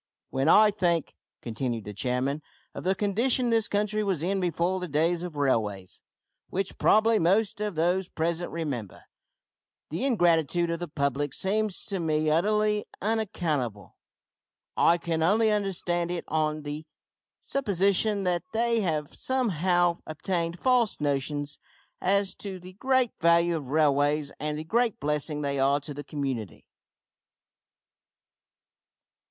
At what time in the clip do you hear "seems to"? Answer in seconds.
11.35-11.99